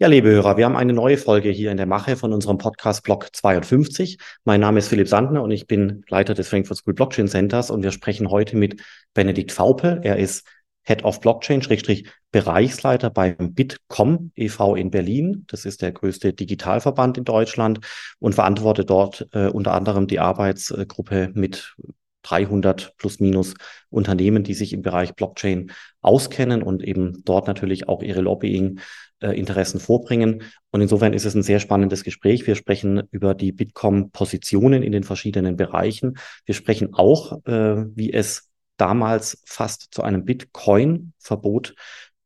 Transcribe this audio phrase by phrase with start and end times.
[0.00, 3.02] Ja, liebe Hörer, wir haben eine neue Folge hier in der Mache von unserem Podcast
[3.02, 4.18] Block 52.
[4.44, 7.82] Mein Name ist Philipp Sandner und ich bin Leiter des Frankfurt School Blockchain Centers und
[7.82, 8.80] wir sprechen heute mit
[9.12, 9.98] Benedikt Vaupel.
[10.04, 10.46] Er ist
[10.84, 14.76] Head of Blockchain, Schrägstrich Bereichsleiter beim Bitkom e.V.
[14.76, 15.46] in Berlin.
[15.48, 17.80] Das ist der größte Digitalverband in Deutschland
[18.20, 21.74] und verantwortet dort äh, unter anderem die Arbeitsgruppe mit
[22.22, 23.54] 300 plus minus
[23.90, 25.72] Unternehmen, die sich im Bereich Blockchain
[26.02, 28.78] auskennen und eben dort natürlich auch ihre Lobbying
[29.20, 30.42] äh, Interessen vorbringen.
[30.70, 32.46] Und insofern ist es ein sehr spannendes Gespräch.
[32.46, 36.18] Wir sprechen über die Bitkom-Positionen in den verschiedenen Bereichen.
[36.44, 41.74] Wir sprechen auch, äh, wie es damals fast zu einem Bitcoin-Verbot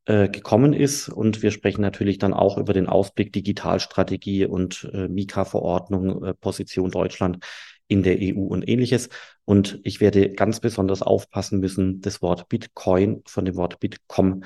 [0.05, 1.09] äh, gekommen ist.
[1.09, 6.91] Und wir sprechen natürlich dann auch über den Ausblick Digitalstrategie und äh, Mika-Verordnung, äh, Position
[6.91, 7.39] Deutschland
[7.87, 9.09] in der EU und ähnliches.
[9.45, 14.43] Und ich werde ganz besonders aufpassen müssen, das Wort Bitcoin von dem Wort Bitkom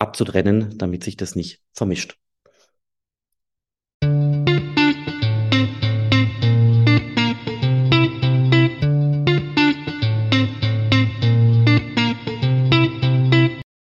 [0.00, 2.16] abzutrennen, damit sich das nicht vermischt.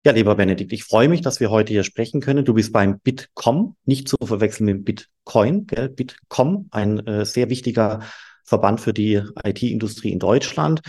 [0.06, 2.46] Ja, lieber Benedikt, ich freue mich, dass wir heute hier sprechen können.
[2.46, 5.90] Du bist beim Bitkom, nicht zu verwechseln mit Bitcoin, gell?
[5.90, 8.02] Bitkom, ein äh, sehr wichtiger
[8.44, 10.82] Verband für die IT-Industrie in Deutschland.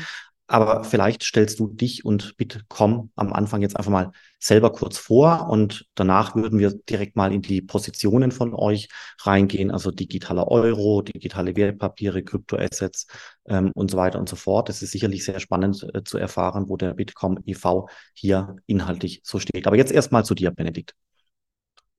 [0.49, 5.49] Aber vielleicht stellst du dich und Bitkom am Anfang jetzt einfach mal selber kurz vor
[5.49, 8.89] und danach würden wir direkt mal in die Positionen von euch
[9.23, 13.09] reingehen, also digitaler Euro, digitale Wertpapiere, Kryptoassets
[13.47, 14.69] ähm, und so weiter und so fort.
[14.69, 17.89] Es ist sicherlich sehr spannend äh, zu erfahren, wo der Bitkom e.V.
[18.15, 19.67] hier inhaltlich so steht.
[19.67, 20.95] Aber jetzt erstmal zu dir, Benedikt.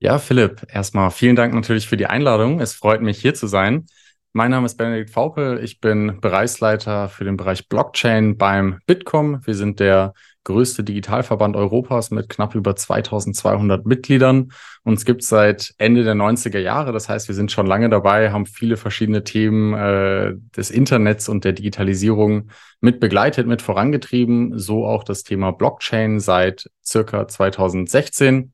[0.00, 2.60] Ja, Philipp, erstmal vielen Dank natürlich für die Einladung.
[2.60, 3.86] Es freut mich, hier zu sein.
[4.32, 5.64] Mein Name ist Benedikt Vaupel.
[5.64, 9.40] Ich bin Bereichsleiter für den Bereich Blockchain beim Bitkom.
[9.46, 10.12] Wir sind der
[10.44, 14.52] größte Digitalverband Europas mit knapp über 2200 Mitgliedern.
[14.84, 16.92] Uns gibt es seit Ende der 90er Jahre.
[16.92, 21.44] Das heißt, wir sind schon lange dabei, haben viele verschiedene Themen äh, des Internets und
[21.44, 24.58] der Digitalisierung mit begleitet, mit vorangetrieben.
[24.58, 28.52] So auch das Thema Blockchain seit circa 2016.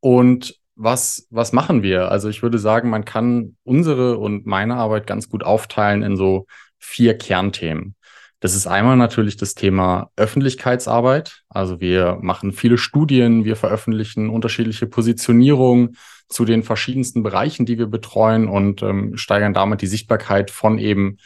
[0.00, 2.10] Und was, was machen wir?
[2.10, 6.46] Also ich würde sagen, man kann unsere und meine Arbeit ganz gut aufteilen in so
[6.78, 7.94] vier Kernthemen.
[8.40, 11.44] Das ist einmal natürlich das Thema Öffentlichkeitsarbeit.
[11.48, 15.96] Also wir machen viele Studien, wir veröffentlichen unterschiedliche Positionierungen
[16.28, 21.16] zu den verschiedensten Bereichen, die wir betreuen und ähm, steigern damit die Sichtbarkeit von eben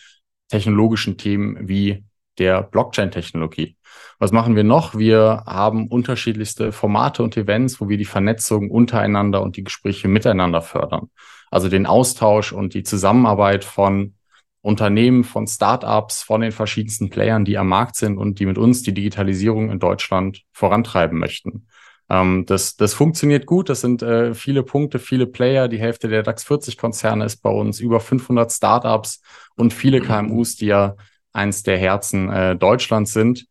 [0.49, 2.05] technologischen Themen wie
[2.39, 3.77] der Blockchain-Technologie.
[4.19, 4.97] Was machen wir noch?
[4.97, 10.61] Wir haben unterschiedlichste Formate und Events, wo wir die Vernetzung untereinander und die Gespräche miteinander
[10.61, 11.11] fördern.
[11.51, 14.15] Also den Austausch und die Zusammenarbeit von
[14.61, 18.83] Unternehmen, von Startups, von den verschiedensten Playern, die am Markt sind und die mit uns
[18.83, 21.69] die Digitalisierung in Deutschland vorantreiben möchten.
[22.11, 23.69] Ähm, das, das funktioniert gut.
[23.69, 25.69] Das sind äh, viele Punkte, viele Player.
[25.69, 29.23] Die Hälfte der DAX 40 Konzerne ist bei uns, über 500 Startups
[29.57, 30.97] und viele KMUs, die ja
[31.39, 33.47] eins der Herzen äh, Deutschlands sind.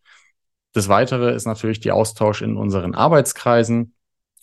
[0.74, 3.96] Das Weitere ist natürlich die Austausch in unseren Arbeitskreisen.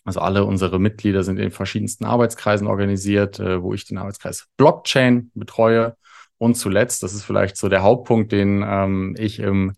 [0.04, 5.30] Also alle unsere Mitglieder sind in verschiedensten Arbeitskreisen organisiert, äh, wo ich den Arbeitskreis Blockchain
[5.34, 5.96] betreue.
[6.38, 9.74] Und zuletzt, das ist vielleicht so der Hauptpunkt, den ähm, ich im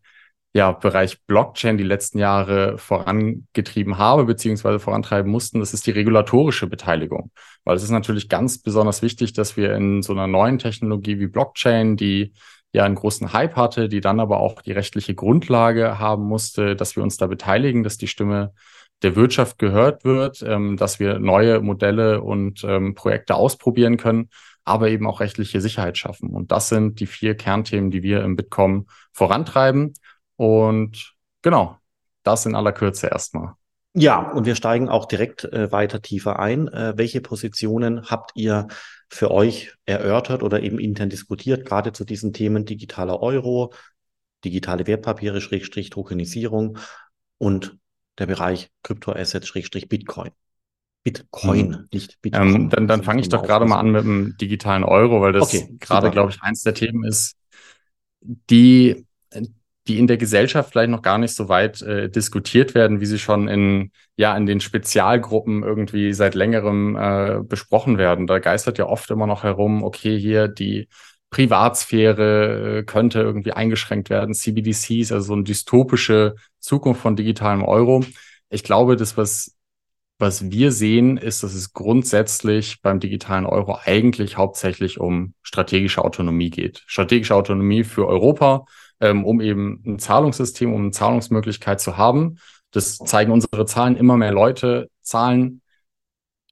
[0.56, 6.66] ja, Bereich Blockchain die letzten Jahre vorangetrieben habe, beziehungsweise vorantreiben mussten, das ist die regulatorische
[6.66, 7.31] Beteiligung.
[7.65, 11.26] Weil es ist natürlich ganz besonders wichtig, dass wir in so einer neuen Technologie wie
[11.26, 12.32] Blockchain, die
[12.76, 16.94] ja einen großen Hype hatte, die dann aber auch die rechtliche Grundlage haben musste, dass
[16.94, 18.53] wir uns da beteiligen, dass die Stimme
[19.03, 24.28] der Wirtschaft gehört wird, ähm, dass wir neue Modelle und ähm, Projekte ausprobieren können,
[24.64, 26.31] aber eben auch rechtliche Sicherheit schaffen.
[26.31, 29.94] Und das sind die vier Kernthemen, die wir im Bitkom vorantreiben.
[30.37, 31.78] Und genau,
[32.25, 33.54] das in aller Kürze erstmal.
[33.94, 36.69] Ja, und wir steigen auch direkt äh, weiter tiefer ein.
[36.69, 38.66] Äh, welche Positionen habt ihr
[39.09, 43.72] für euch erörtert oder eben intern diskutiert, gerade zu diesen Themen digitaler Euro,
[44.44, 46.78] digitale Wertpapiere, Schrägstrich Tokenisierung
[47.39, 47.78] und
[48.19, 50.31] der Bereich Kryptoassets, Schrägstrich Bitcoin?
[51.05, 51.89] Bitcoin, hm.
[51.93, 52.55] nicht Bitcoin.
[52.55, 55.44] Ähm, dann dann fange ich doch gerade mal an mit dem digitalen Euro, weil das
[55.44, 57.37] okay, gerade, glaube ich, eins der Themen ist,
[58.20, 59.06] die
[59.88, 63.19] die in der Gesellschaft vielleicht noch gar nicht so weit äh, diskutiert werden, wie sie
[63.19, 68.27] schon in, ja, in den Spezialgruppen irgendwie seit längerem äh, besprochen werden.
[68.27, 70.88] Da geistert ja oft immer noch herum, okay, hier die
[71.31, 78.05] Privatsphäre äh, könnte irgendwie eingeschränkt werden, CBDCs, also so eine dystopische Zukunft von digitalem Euro.
[78.50, 79.56] Ich glaube, das, was
[80.19, 86.50] was wir sehen, ist, dass es grundsätzlich beim digitalen Euro eigentlich hauptsächlich um strategische Autonomie
[86.50, 86.82] geht.
[86.87, 88.65] Strategische Autonomie für Europa,
[89.00, 92.38] ähm, um eben ein Zahlungssystem, um eine Zahlungsmöglichkeit zu haben.
[92.70, 93.96] Das zeigen unsere Zahlen.
[93.96, 95.62] Immer mehr Leute zahlen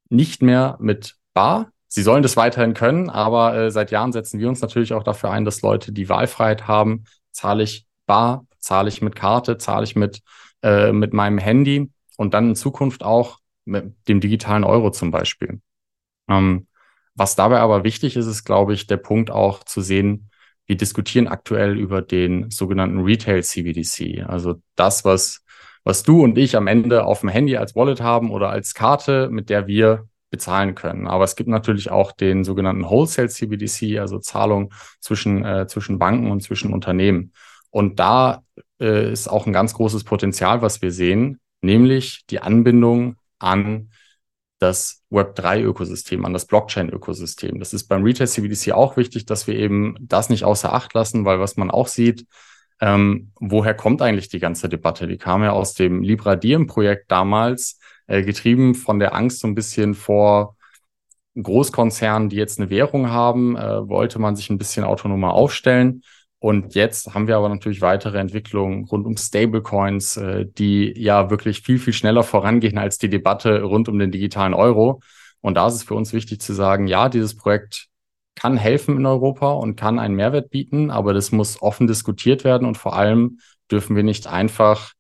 [0.09, 1.71] nicht mehr mit bar.
[1.89, 5.31] Sie sollen das weiterhin können, aber äh, seit Jahren setzen wir uns natürlich auch dafür
[5.31, 7.05] ein, dass Leute die Wahlfreiheit haben.
[7.31, 10.23] Zahle ich bar, zahle ich mit Karte, zahle ich mit,
[10.63, 15.61] äh, mit meinem Handy und dann in Zukunft auch mit dem digitalen Euro zum Beispiel.
[16.29, 16.67] Ähm,
[17.15, 20.31] was dabei aber wichtig ist, ist, glaube ich, der Punkt auch zu sehen,
[20.67, 24.25] wir diskutieren aktuell über den sogenannten Retail CBDC.
[24.27, 25.45] Also das, was,
[25.85, 29.29] was du und ich am Ende auf dem Handy als Wallet haben oder als Karte,
[29.31, 31.07] mit der wir bezahlen können.
[31.07, 36.31] Aber es gibt natürlich auch den sogenannten Wholesale CBDC, also Zahlung zwischen, äh, zwischen Banken
[36.31, 37.33] und zwischen Unternehmen.
[37.71, 38.43] Und da
[38.81, 43.91] äh, ist auch ein ganz großes Potenzial, was wir sehen, nämlich die Anbindung an
[44.65, 47.59] das Web3-Ökosystem, an das Blockchain-Ökosystem.
[47.59, 51.25] Das ist beim Retail CBDC auch wichtig, dass wir eben das nicht außer Acht lassen,
[51.25, 52.27] weil was man auch sieht,
[52.81, 55.07] ähm, woher kommt eigentlich die ganze Debatte?
[55.07, 59.55] Die kam ja aus dem Libra Diem-Projekt damals, äh, getrieben von der Angst so ein
[59.55, 60.57] bisschen vor
[61.41, 66.03] Großkonzernen, die jetzt eine Währung haben, äh, wollte man sich ein bisschen autonomer aufstellen.
[66.45, 71.63] Und jetzt haben wir aber natürlich weitere Entwicklungen rund um Stablecoins, äh, die ja wirklich
[71.63, 75.01] viel, viel schneller vorangehen als die Debatte rund um den digitalen Euro.
[75.41, 77.87] Und da ist es für uns wichtig zu sagen, ja, dieses Projekt
[78.35, 82.69] kann helfen in Europa und kann einen Mehrwert bieten, aber das muss offen diskutiert werden
[82.69, 83.39] und vor allem
[83.71, 84.93] dürfen wir nicht einfach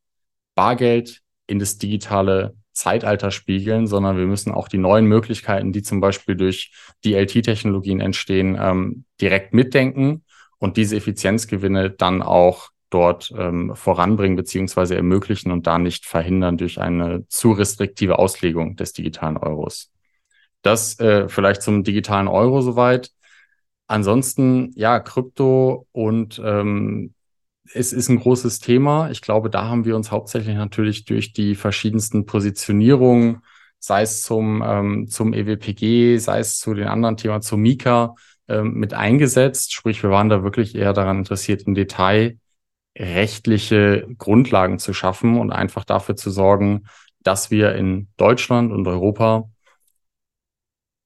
[0.54, 6.00] Bargeld in das digitale Zeitalter spiegeln, sondern wir müssen auch die neuen Möglichkeiten, die zum
[6.00, 6.72] Beispiel durch
[7.04, 10.23] DLT-Technologien entstehen, ähm, direkt mitdenken
[10.64, 16.80] und diese Effizienzgewinne dann auch dort ähm, voranbringen beziehungsweise ermöglichen und da nicht verhindern durch
[16.80, 19.92] eine zu restriktive Auslegung des digitalen Euros.
[20.62, 23.10] Das äh, vielleicht zum digitalen Euro soweit.
[23.88, 27.12] Ansonsten, ja, Krypto und ähm,
[27.74, 29.10] es ist ein großes Thema.
[29.10, 33.42] Ich glaube, da haben wir uns hauptsächlich natürlich durch die verschiedensten Positionierungen,
[33.80, 38.14] sei es zum, ähm, zum EWPG, sei es zu den anderen Themen, zu Mika,
[38.48, 39.72] ähm, mit eingesetzt.
[39.72, 42.38] Sprich, wir waren da wirklich eher daran interessiert, im Detail
[42.96, 46.84] rechtliche Grundlagen zu schaffen und einfach dafür zu sorgen,
[47.22, 49.48] dass wir in Deutschland und Europa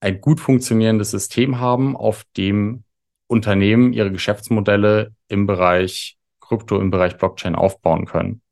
[0.00, 2.85] ein gut funktionierendes System haben, auf dem
[3.26, 8.43] Unternehmen ihre Geschäftsmodelle im Bereich Krypto, im Bereich Blockchain aufbauen können.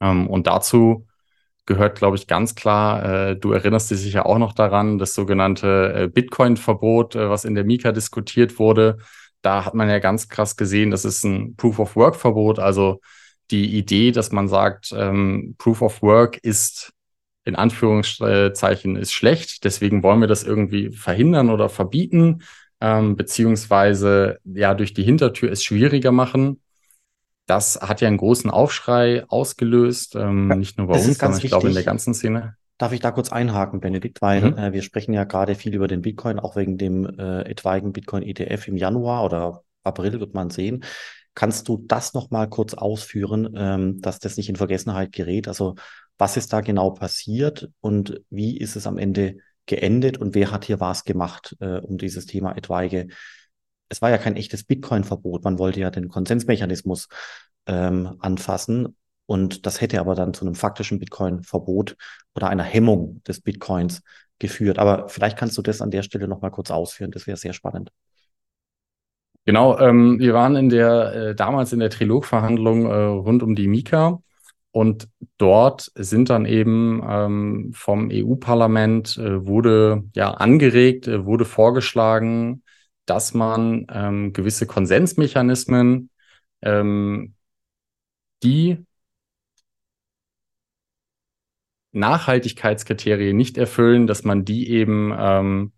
[0.00, 1.05] Ähm, und dazu
[1.66, 5.92] gehört, glaube ich, ganz klar, äh, du erinnerst dich sicher auch noch daran, das sogenannte
[5.94, 8.98] äh, Bitcoin-Verbot, äh, was in der Mika diskutiert wurde.
[9.42, 13.00] Da hat man ja ganz krass gesehen, das ist ein Proof-of-Work-Verbot, also
[13.50, 16.92] die Idee, dass man sagt, ähm, Proof of Work ist
[17.44, 22.42] in Anführungszeichen ist schlecht, deswegen wollen wir das irgendwie verhindern oder verbieten,
[22.80, 26.60] ähm, beziehungsweise ja durch die Hintertür es schwieriger machen.
[27.46, 31.48] Das hat ja einen großen Aufschrei ausgelöst, ähm, ja, nicht nur bei uns, sondern ich
[31.48, 32.56] glaube in der ganzen Szene.
[32.78, 34.58] Darf ich da kurz einhaken, Benedikt, weil mhm.
[34.58, 38.68] äh, wir sprechen ja gerade viel über den Bitcoin, auch wegen dem äh, etwaigen Bitcoin-ETF
[38.68, 40.84] im Januar oder April wird man sehen.
[41.34, 45.48] Kannst du das nochmal kurz ausführen, ähm, dass das nicht in Vergessenheit gerät?
[45.48, 45.74] Also
[46.18, 50.64] was ist da genau passiert und wie ist es am Ende geendet und wer hat
[50.64, 53.08] hier was gemacht, äh, um dieses Thema etwaige
[53.88, 55.44] es war ja kein echtes Bitcoin-Verbot.
[55.44, 57.08] Man wollte ja den Konsensmechanismus
[57.66, 58.96] ähm, anfassen.
[59.26, 61.96] Und das hätte aber dann zu einem faktischen Bitcoin-Verbot
[62.34, 64.02] oder einer Hemmung des Bitcoins
[64.38, 64.78] geführt.
[64.78, 67.10] Aber vielleicht kannst du das an der Stelle nochmal kurz ausführen.
[67.10, 67.90] Das wäre sehr spannend.
[69.44, 73.68] Genau, ähm, wir waren in der äh, damals in der Trilogverhandlung äh, rund um die
[73.68, 74.20] Mika
[74.76, 82.62] und dort sind dann eben ähm, vom EU-Parlament äh, wurde ja angeregt, äh, wurde vorgeschlagen,
[83.06, 86.10] dass man ähm, gewisse Konsensmechanismen,
[86.62, 87.34] ähm,
[88.42, 88.84] die
[91.92, 95.72] Nachhaltigkeitskriterien nicht erfüllen, dass man die eben ähm,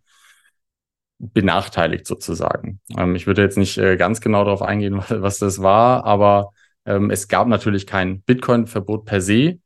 [1.19, 2.81] benachteiligt sozusagen.
[2.97, 6.53] Ähm, ich würde jetzt nicht äh, ganz genau darauf eingehen, was, das war, aber
[6.87, 9.59] ähm, es gab natürlich kein Bitcoin-Verbot per se,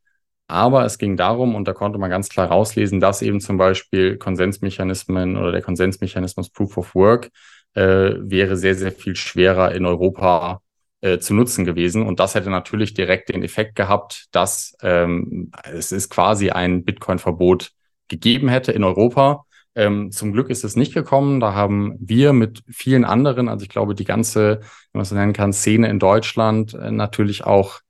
[0.49, 4.19] aber es ging darum, und da konnte man ganz klar rauslesen, dass eben zum Beispiel
[4.19, 7.31] Konsensmechanismen oder der Konsensmechanismus Proof of Work
[7.75, 10.61] äh, wäre sehr, sehr viel schwerer in Europa
[11.01, 12.07] äh, zu nutzen gewesen.
[12.07, 17.73] Und das hätte natürlich direkt den Effekt gehabt, dass ähm, es ist quasi ein Bitcoin-Verbot
[18.09, 19.45] gegeben hätte in Europa.
[19.75, 21.41] Ähm, zum Glück ist es nicht gekommen.
[21.41, 25.15] Da haben wir mit vielen anderen, also ich glaube, die ganze, wenn man es so
[25.15, 27.81] nennen kann, Szene in Deutschland äh, natürlich auch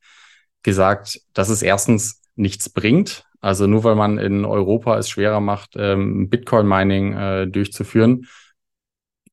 [0.62, 3.24] gesagt, dass es erstens nichts bringt.
[3.40, 8.26] Also nur weil man in Europa es schwerer macht, ähm, Bitcoin-Mining äh, durchzuführen,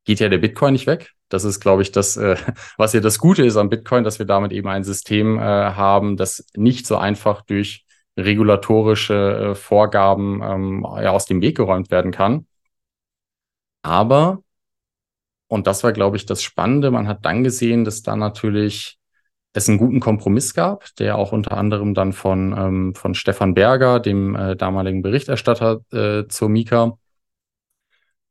[0.06, 1.12] geht ja der Bitcoin nicht weg.
[1.30, 2.36] Das ist, glaube ich, das, äh,
[2.78, 6.18] was ja das Gute ist am Bitcoin, dass wir damit eben ein System äh, haben,
[6.18, 7.86] das nicht so einfach durch
[8.18, 12.46] regulatorische äh, Vorgaben ähm, ja, aus dem Weg geräumt werden kann.
[13.84, 14.44] Aber,
[15.48, 18.98] und das war, glaube ich, das Spannende, man hat dann gesehen, dass da natürlich
[19.54, 24.00] es einen guten Kompromiss gab, der auch unter anderem dann von, ähm, von Stefan Berger,
[24.00, 26.98] dem äh, damaligen Berichterstatter äh, zur Mika,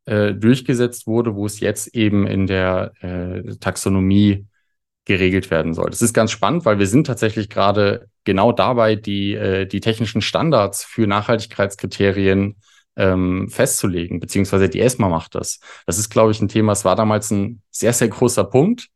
[0.09, 4.47] äh, durchgesetzt wurde, wo es jetzt eben in der äh, Taxonomie
[5.05, 5.91] geregelt werden soll.
[5.91, 10.21] Das ist ganz spannend, weil wir sind tatsächlich gerade genau dabei, die, äh, die technischen
[10.21, 12.57] Standards für Nachhaltigkeitskriterien
[12.97, 15.61] ähm, festzulegen, beziehungsweise die ESMA macht das.
[15.87, 18.89] Das ist, glaube ich, ein Thema, es war damals ein sehr, sehr großer Punkt,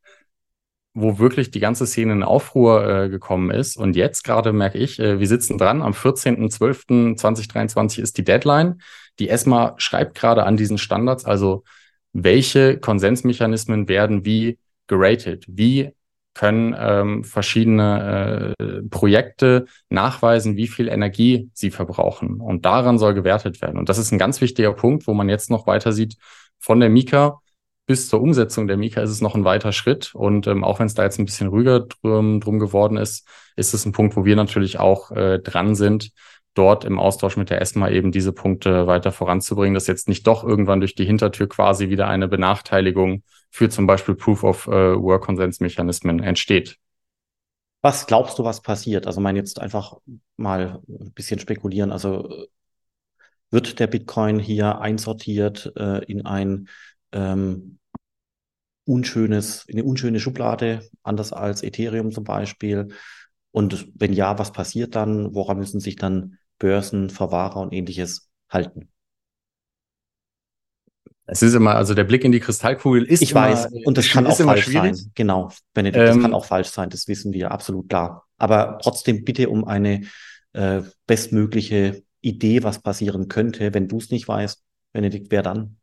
[0.94, 3.76] wo wirklich die ganze Szene in Aufruhr äh, gekommen ist.
[3.76, 8.82] Und jetzt gerade merke ich, äh, wir sitzen dran, am 14.12.2023 ist die Deadline.
[9.18, 11.64] Die ESMA schreibt gerade an diesen Standards, also
[12.12, 15.92] welche Konsensmechanismen werden wie geratet, wie
[16.34, 22.40] können ähm, verschiedene äh, Projekte nachweisen, wie viel Energie sie verbrauchen.
[22.40, 23.78] Und daran soll gewertet werden.
[23.78, 26.16] Und das ist ein ganz wichtiger Punkt, wo man jetzt noch weiter sieht,
[26.58, 27.40] von der Mika
[27.86, 30.14] bis zur Umsetzung der Mika ist es noch ein weiter Schritt.
[30.14, 33.26] Und ähm, auch wenn es da jetzt ein bisschen ruhiger drum, drum geworden ist,
[33.56, 36.12] ist es ein Punkt, wo wir natürlich auch äh, dran sind,
[36.54, 40.44] dort im Austausch mit der ESMA eben diese Punkte weiter voranzubringen, dass jetzt nicht doch
[40.44, 44.94] irgendwann durch die Hintertür quasi wieder eine Benachteiligung für zum Beispiel Proof of äh,
[46.24, 46.78] entsteht.
[47.80, 49.06] Was glaubst du, was passiert?
[49.06, 49.98] Also, mein jetzt einfach
[50.36, 51.90] mal ein bisschen spekulieren.
[51.90, 52.46] Also,
[53.50, 56.68] wird der Bitcoin hier einsortiert äh, in ein
[57.12, 57.78] ähm,
[58.84, 62.88] unschönes, in eine unschöne Schublade, anders als Ethereum zum Beispiel?
[63.50, 65.34] Und wenn ja, was passiert dann?
[65.34, 68.88] Woran müssen sich dann Börsen, Verwahrer und ähnliches halten?
[71.26, 74.08] Es ist immer, also der Blick in die Kristallkugel ist Ich immer, weiß, und das
[74.10, 74.96] kann auch falsch schwierig.
[74.96, 75.10] sein.
[75.14, 78.26] Genau, Benedikt, das Ähm, kann auch falsch sein, das wissen wir absolut klar.
[78.38, 80.02] Aber trotzdem bitte um eine
[80.52, 83.74] äh, bestmögliche Idee, was passieren könnte.
[83.74, 85.78] Wenn du es nicht weißt, Benedikt, wer dann?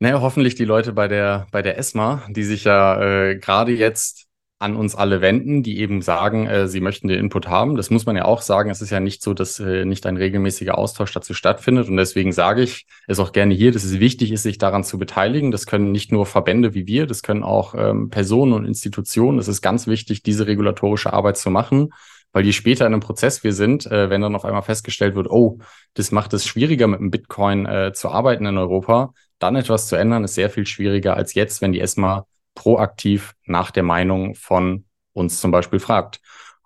[0.00, 3.00] Naja, hoffentlich die Leute bei der, bei der ESMA, die sich ja
[3.30, 4.26] äh, gerade jetzt
[4.64, 7.76] an uns alle wenden, die eben sagen, äh, sie möchten den Input haben.
[7.76, 8.70] Das muss man ja auch sagen.
[8.70, 11.88] Es ist ja nicht so, dass äh, nicht ein regelmäßiger Austausch dazu stattfindet.
[11.88, 14.98] Und deswegen sage ich es auch gerne hier, dass es wichtig ist, sich daran zu
[14.98, 15.50] beteiligen.
[15.50, 19.38] Das können nicht nur Verbände wie wir, das können auch ähm, Personen und Institutionen.
[19.38, 21.92] Es ist ganz wichtig, diese regulatorische Arbeit zu machen,
[22.32, 25.28] weil je später in einem Prozess wir sind, äh, wenn dann auf einmal festgestellt wird,
[25.30, 25.58] oh,
[25.92, 29.96] das macht es schwieriger, mit dem Bitcoin äh, zu arbeiten in Europa, dann etwas zu
[29.96, 34.84] ändern, ist sehr viel schwieriger als jetzt, wenn die ESMA proaktiv nach der Meinung von
[35.12, 36.20] uns zum Beispiel fragt.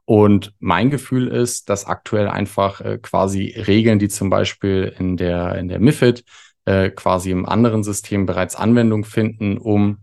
[0.04, 5.56] Und mein Gefühl ist, dass aktuell einfach äh, quasi Regeln, die zum Beispiel in der,
[5.56, 6.24] in der MIFID
[6.64, 9.98] äh, quasi im anderen System bereits Anwendung finden, um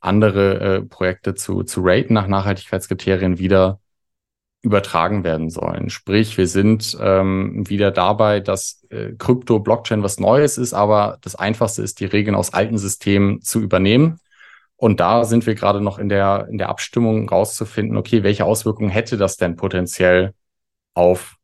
[0.00, 3.80] andere äh, Projekte zu, zu raten nach Nachhaltigkeitskriterien wieder
[4.60, 5.88] übertragen werden sollen.
[5.88, 11.36] Sprich, wir sind ähm, wieder dabei, dass äh, Krypto, Blockchain was Neues ist, aber das
[11.36, 14.18] Einfachste ist, die Regeln aus alten Systemen zu übernehmen.
[14.78, 18.90] Und da sind wir gerade noch in der, in der Abstimmung rauszufinden, okay, welche Auswirkungen
[18.90, 20.34] hätte das denn potenziell
[20.94, 21.36] auf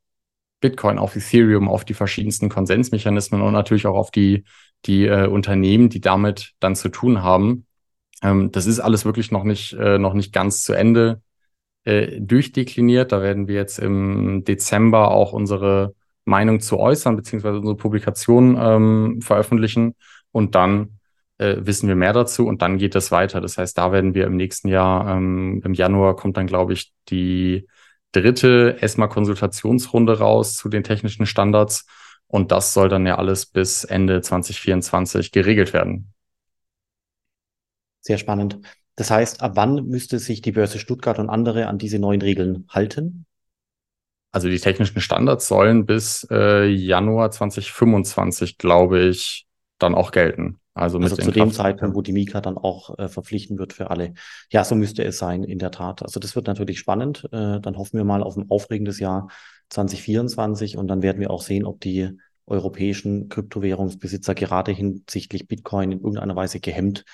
[0.61, 4.45] Bitcoin, auf Ethereum, auf die verschiedensten Konsensmechanismen und natürlich auch auf die,
[4.87, 7.67] die äh, Unternehmen, die damit dann zu tun haben.
[8.23, 11.21] Ähm, das ist alles wirklich noch nicht, äh, noch nicht ganz zu Ende
[11.83, 13.11] äh, durchdekliniert.
[13.11, 19.21] Da werden wir jetzt im Dezember auch unsere Meinung zu äußern, beziehungsweise unsere Publikation ähm,
[19.23, 19.97] veröffentlichen.
[20.31, 20.94] Und dann
[21.39, 23.41] äh, wissen wir mehr dazu und dann geht es weiter.
[23.41, 26.93] Das heißt, da werden wir im nächsten Jahr, ähm, im Januar kommt dann, glaube ich,
[27.09, 27.67] die
[28.13, 31.87] dritte ESMA-Konsultationsrunde raus zu den technischen Standards.
[32.27, 36.13] Und das soll dann ja alles bis Ende 2024 geregelt werden.
[38.01, 38.61] Sehr spannend.
[38.97, 42.67] Das heißt, ab wann müsste sich die Börse Stuttgart und andere an diese neuen Regeln
[42.69, 43.27] halten?
[44.31, 49.47] Also die technischen Standards sollen bis äh, Januar 2025, glaube ich,
[49.79, 50.61] dann auch gelten.
[50.75, 54.15] Also, Also zu dem Zeitpunkt, wo die Mika dann auch äh, verpflichten wird für alle.
[54.51, 56.03] Ja, so müsste es sein, in der Tat.
[56.03, 57.25] Also das wird natürlich spannend.
[57.31, 59.29] Äh, dann hoffen wir mal auf ein aufregendes Jahr
[59.69, 62.11] 2024 und dann werden wir auch sehen, ob die
[62.47, 67.05] europäischen Kryptowährungsbesitzer gerade hinsichtlich Bitcoin in irgendeiner Weise gehemmt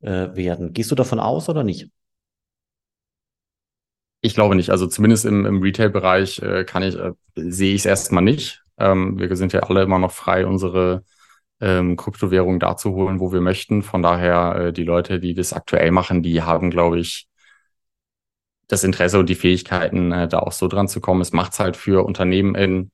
[0.00, 0.72] äh, werden.
[0.72, 1.88] Gehst du davon aus oder nicht?
[4.20, 4.70] Ich glaube nicht.
[4.70, 8.62] Also zumindest im, im Retail-Bereich äh, kann ich, äh, sehe ich es erstmal nicht.
[8.78, 11.04] Ähm, wir sind ja alle immer noch frei, unsere
[11.64, 13.82] ähm, Kryptowährung da zu holen, wo wir möchten.
[13.82, 17.26] Von daher, äh, die Leute, die das aktuell machen, die haben, glaube ich,
[18.68, 21.22] das Interesse und die Fähigkeiten, äh, da auch so dran zu kommen.
[21.22, 22.90] Es macht es halt für Unternehmen in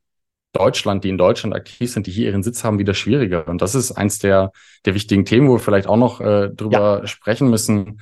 [0.52, 3.48] Deutschland, die in Deutschland aktiv sind, die hier ihren Sitz haben, wieder schwieriger.
[3.48, 4.52] Und das ist eins der,
[4.84, 8.00] der wichtigen Themen, wo wir vielleicht auch noch äh, drüber sprechen müssen.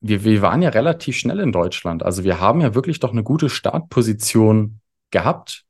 [0.00, 2.02] Wir, wir waren ja relativ schnell in Deutschland.
[2.02, 5.63] Also wir haben ja wirklich doch eine gute Startposition gehabt.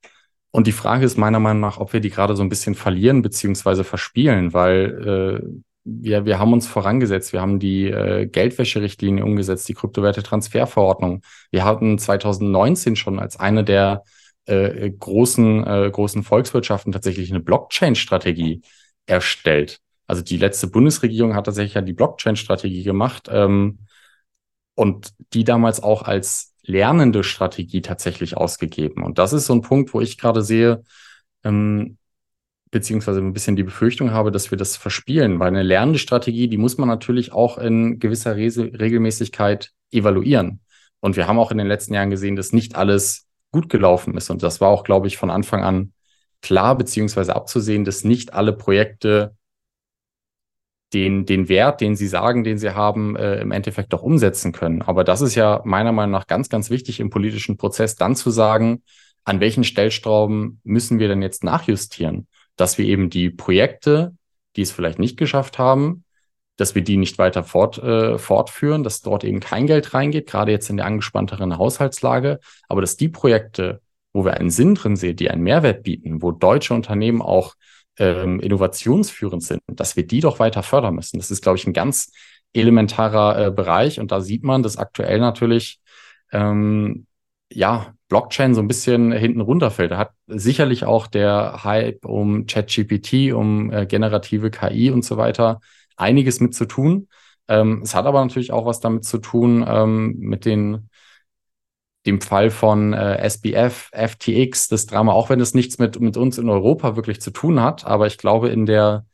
[0.55, 3.23] Und die Frage ist meiner Meinung nach, ob wir die gerade so ein bisschen verlieren
[3.23, 7.33] beziehungsweise verspielen, weil äh, wir, wir haben uns vorangesetzt.
[7.33, 11.23] Wir haben die äh, Geldwäscherichtlinie umgesetzt, die Kryptowerte-Transferverordnung.
[11.51, 14.05] Wir hatten 2019 schon als eine der
[14.47, 18.63] äh, großen, äh, großen Volkswirtschaften tatsächlich eine Blockchain-Strategie
[19.07, 19.81] erstellt.
[20.07, 23.81] Also die letzte Bundesregierung hat tatsächlich ja die Blockchain-Strategie gemacht ähm,
[24.77, 29.03] und die damals auch als lernende Strategie tatsächlich ausgegeben.
[29.03, 30.83] Und das ist so ein Punkt, wo ich gerade sehe,
[31.45, 31.99] ähm,
[32.71, 36.59] beziehungsweise ein bisschen die Befürchtung habe, dass wir das verspielen, weil eine lernende Strategie, die
[36.59, 38.49] muss man natürlich auch in gewisser Re
[38.81, 40.61] Regelmäßigkeit evaluieren.
[41.01, 44.31] Und wir haben auch in den letzten Jahren gesehen, dass nicht alles gut gelaufen ist.
[44.31, 45.93] Und das war auch, glaube ich, von Anfang an
[46.43, 49.37] klar, beziehungsweise abzusehen, dass nicht alle Projekte
[50.95, 54.83] den, den Wert, den sie sagen, den sie haben, äh, im Endeffekt auch umsetzen können.
[54.83, 58.31] Aber das ist ja meiner Meinung nach ganz, ganz wichtig im politischen Prozess, dann zu
[58.31, 58.83] sagen,
[59.25, 64.15] an welchen Stellstrauben müssen wir denn jetzt nachjustieren, dass wir eben die Projekte,
[64.57, 66.05] die es vielleicht nicht geschafft haben,
[66.57, 70.53] dass wir die nicht weiter fort, äh, fortführen, dass dort eben kein Geld reingeht, gerade
[70.53, 73.81] jetzt in der angespannteren Haushaltslage, aber dass die Projekte,
[74.13, 77.55] wo wir einen Sinn drin sehen, die einen Mehrwert bieten, wo deutsche Unternehmen auch
[77.99, 81.19] ähm, innovationsführend sind, dass wir die doch weiter fördern müssen.
[81.19, 82.13] Das ist, glaube ich, ein ganz
[82.53, 84.01] elementarer äh, Bereich.
[84.01, 85.81] Und da sieht man, dass aktuell natürlich
[86.33, 87.07] ähm,
[87.53, 89.91] ja Blockchain so ein bisschen hinten runterfällt.
[89.91, 95.61] Da hat sicherlich auch der Hype um ChatGPT, um äh, generative KI und so weiter
[95.97, 97.09] einiges mit zu tun.
[97.49, 100.89] Ähm, es hat aber natürlich auch was damit zu tun ähm, mit den
[102.07, 106.39] dem Fall von äh, SBF, FTX, das Drama, auch wenn es nichts mit, mit uns
[106.39, 107.87] in Europa wirklich zu tun hat.
[107.87, 109.07] Aber ich glaube, in der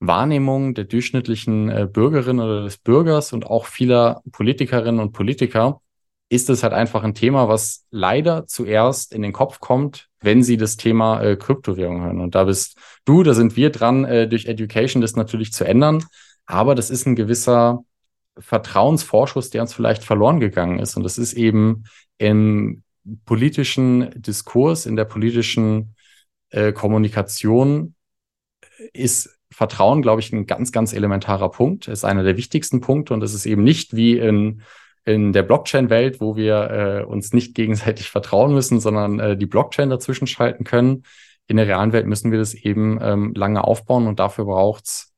[0.00, 5.80] Wahrnehmung der durchschnittlichen äh, Bürgerin oder des Bürgers und auch vieler Politikerinnen und Politiker
[6.28, 10.56] ist es halt einfach ein Thema, was leider zuerst in den Kopf kommt, wenn sie
[10.56, 12.20] das Thema äh, Kryptowährung hören.
[12.20, 16.04] Und da bist du, da sind wir dran, äh, durch Education das natürlich zu ändern.
[16.46, 17.84] Aber das ist ein gewisser
[18.38, 20.96] Vertrauensvorschuss, der uns vielleicht verloren gegangen ist.
[20.96, 21.84] Und das ist eben
[22.18, 22.82] im
[23.24, 25.94] politischen Diskurs, in der politischen
[26.50, 27.94] äh, Kommunikation
[28.92, 33.22] ist Vertrauen, glaube ich, ein ganz, ganz elementarer Punkt, ist einer der wichtigsten Punkte und
[33.22, 34.62] es ist eben nicht wie in,
[35.04, 39.90] in der Blockchain-Welt, wo wir äh, uns nicht gegenseitig vertrauen müssen, sondern äh, die Blockchain
[39.90, 41.04] dazwischen schalten können.
[41.46, 45.13] In der realen Welt müssen wir das eben ähm, lange aufbauen und dafür braucht's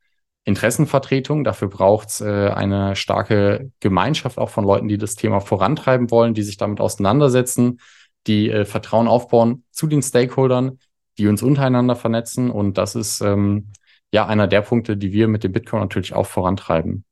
[0.47, 1.43] Interessenvertretung.
[1.43, 6.35] Dafür braucht es äh, eine starke Gemeinschaft auch von Leuten, die das Thema vorantreiben wollen,
[6.35, 7.81] die sich damit auseinandersetzen,
[8.29, 10.79] die äh, Vertrauen aufbauen zu den Stakeholdern,
[11.19, 12.51] die uns untereinander vernetzen.
[12.51, 13.73] Und das ist ähm,
[14.13, 17.05] ja einer der Punkte, die wir mit dem Bitcoin natürlich auch vorantreiben.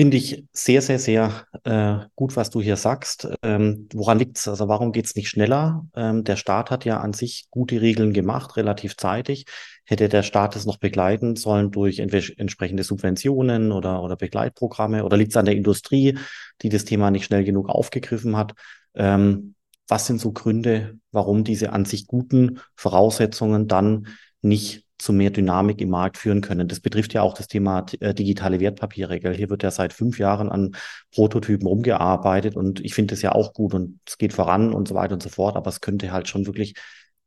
[0.00, 3.28] Finde ich sehr, sehr, sehr äh, gut, was du hier sagst.
[3.42, 4.46] Ähm, woran liegt es?
[4.46, 5.88] Also warum geht es nicht schneller?
[5.96, 9.46] Ähm, der Staat hat ja an sich gute Regeln gemacht, relativ zeitig.
[9.84, 15.04] Hätte der Staat es noch begleiten sollen durch entsprechende Subventionen oder, oder Begleitprogramme?
[15.04, 16.16] Oder liegt es an der Industrie,
[16.62, 18.52] die das Thema nicht schnell genug aufgegriffen hat?
[18.94, 19.56] Ähm,
[19.88, 24.06] was sind so Gründe, warum diese an sich guten Voraussetzungen dann
[24.42, 26.68] nicht zu mehr Dynamik im Markt führen können.
[26.68, 29.20] Das betrifft ja auch das Thema äh, digitale Wertpapiere.
[29.20, 29.34] Gell?
[29.34, 30.76] Hier wird ja seit fünf Jahren an
[31.12, 34.94] Prototypen rumgearbeitet und ich finde das ja auch gut und es geht voran und so
[34.94, 36.74] weiter und so fort, aber es könnte halt schon wirklich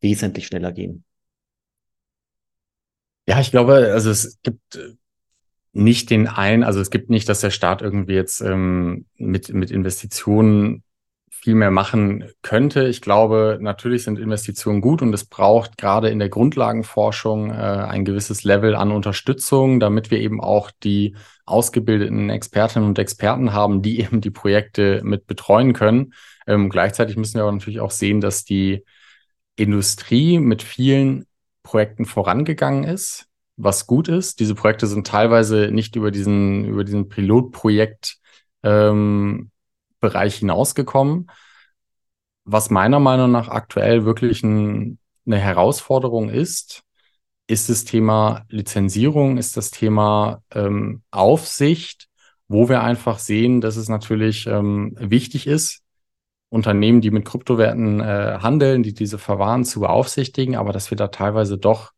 [0.00, 1.04] wesentlich schneller gehen.
[3.26, 4.94] Ja, ich glaube, also es gibt äh,
[5.72, 9.70] nicht den einen, also es gibt nicht, dass der Staat irgendwie jetzt ähm, mit, mit
[9.70, 10.82] Investitionen
[11.34, 12.86] viel mehr machen könnte.
[12.86, 18.04] Ich glaube, natürlich sind Investitionen gut und es braucht gerade in der Grundlagenforschung äh, ein
[18.04, 21.16] gewisses Level an Unterstützung, damit wir eben auch die
[21.46, 26.12] ausgebildeten Expertinnen und Experten haben, die eben die Projekte mit betreuen können.
[26.46, 28.84] Ähm, gleichzeitig müssen wir aber natürlich auch sehen, dass die
[29.56, 31.26] Industrie mit vielen
[31.62, 34.38] Projekten vorangegangen ist, was gut ist.
[34.38, 38.18] Diese Projekte sind teilweise nicht über diesen, über diesen Pilotprojekt
[38.62, 39.51] ähm,
[40.02, 41.30] Bereich hinausgekommen.
[42.44, 46.82] Was meiner Meinung nach aktuell wirklich ein, eine Herausforderung ist,
[47.46, 52.08] ist das Thema Lizenzierung, ist das Thema ähm, Aufsicht,
[52.48, 55.82] wo wir einfach sehen, dass es natürlich ähm, wichtig ist,
[56.50, 61.08] Unternehmen, die mit Kryptowerten äh, handeln, die diese verwahren, zu beaufsichtigen, aber dass wir da
[61.08, 61.92] teilweise doch,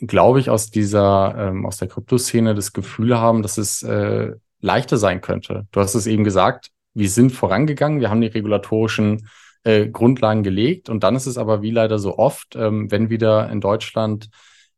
[0.00, 4.96] glaube ich, aus dieser, ähm, aus der Kryptoszene das Gefühl haben, dass es äh, leichter
[4.96, 5.66] sein könnte.
[5.72, 9.28] Du hast es eben gesagt, wir sind vorangegangen, wir haben die regulatorischen
[9.64, 13.50] äh, Grundlagen gelegt und dann ist es aber wie leider so oft, ähm, wenn wieder
[13.50, 14.30] in Deutschland,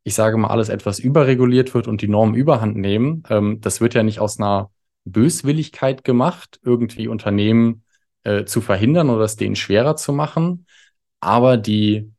[0.03, 3.93] ich sage mal, alles etwas überreguliert wird und die Normen überhand nehmen, ähm, das wird
[3.93, 4.71] ja nicht aus einer
[5.05, 7.83] Böswilligkeit gemacht, irgendwie Unternehmen
[8.23, 10.65] äh, zu verhindern oder es denen schwerer zu machen,
[11.19, 12.11] aber die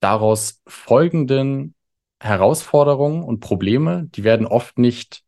[0.00, 1.74] daraus folgenden
[2.20, 5.22] Herausforderungen und Probleme, die werden oft nicht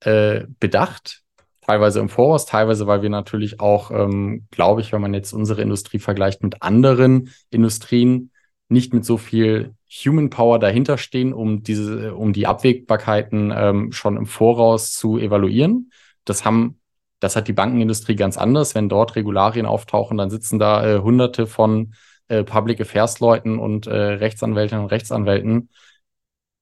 [0.00, 1.22] äh, bedacht,
[1.62, 5.62] teilweise im Voraus, teilweise, weil wir natürlich auch, ähm, glaube ich, wenn man jetzt unsere
[5.62, 8.30] Industrie vergleicht mit anderen Industrien,
[8.68, 14.16] nicht mit so viel Human Power dahinter stehen, um diese, um die Abwägbarkeiten ähm, schon
[14.16, 15.90] im Voraus zu evaluieren.
[16.24, 16.80] Das haben,
[17.20, 18.74] das hat die Bankenindustrie ganz anders.
[18.74, 21.94] Wenn dort Regularien auftauchen, dann sitzen da äh, hunderte von
[22.28, 25.68] äh, Public Affairs Leuten und äh, Rechtsanwältinnen und Rechtsanwälten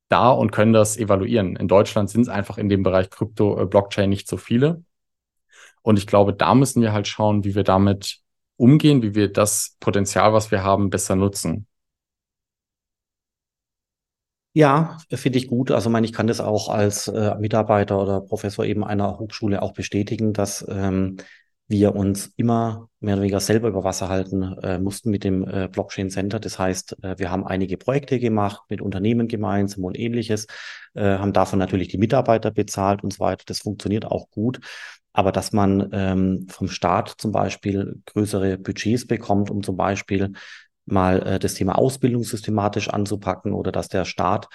[0.08, 1.56] da und können das evaluieren.
[1.56, 4.84] In Deutschland sind es einfach in dem Bereich Krypto, äh, Blockchain nicht so viele.
[5.82, 8.20] Und ich glaube, da müssen wir halt schauen, wie wir damit
[8.56, 11.66] umgehen, wie wir das Potenzial, was wir haben, besser nutzen.
[14.56, 15.72] Ja, finde ich gut.
[15.72, 19.72] Also, meine, ich kann das auch als äh, Mitarbeiter oder Professor eben einer Hochschule auch
[19.72, 21.16] bestätigen, dass ähm,
[21.66, 25.68] wir uns immer mehr oder weniger selber über Wasser halten äh, mussten mit dem äh,
[25.68, 26.38] Blockchain Center.
[26.38, 30.46] Das heißt, äh, wir haben einige Projekte gemacht mit Unternehmen gemeinsam und ähnliches,
[30.94, 33.44] äh, haben davon natürlich die Mitarbeiter bezahlt und so weiter.
[33.46, 34.60] Das funktioniert auch gut.
[35.12, 40.32] Aber dass man ähm, vom Staat zum Beispiel größere Budgets bekommt, um zum Beispiel
[40.86, 44.48] mal äh, das Thema Ausbildung systematisch anzupacken oder dass der Staat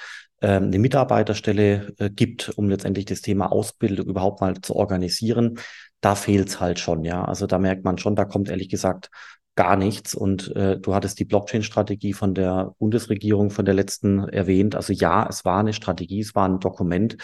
[0.47, 5.59] eine Mitarbeiterstelle äh, gibt, um letztendlich das Thema Ausbildung überhaupt mal zu organisieren,
[6.01, 7.23] da fehlt's halt schon, ja.
[7.25, 9.09] Also da merkt man schon, da kommt ehrlich gesagt
[9.55, 10.15] gar nichts.
[10.15, 14.75] Und äh, du hattest die Blockchain-Strategie von der Bundesregierung, von der letzten erwähnt.
[14.75, 17.17] Also ja, es war eine Strategie, es war ein Dokument.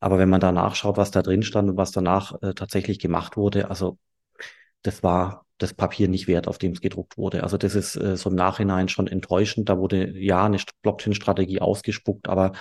[0.00, 3.36] Aber wenn man da nachschaut, was da drin stand und was danach äh, tatsächlich gemacht
[3.36, 3.98] wurde, also
[4.82, 7.42] das war das Papier nicht wert, auf dem es gedruckt wurde.
[7.42, 9.68] Also das ist äh, so im Nachhinein schon enttäuschend.
[9.68, 12.52] Da wurde ja eine Blockchain-Strategie ausgespuckt, aber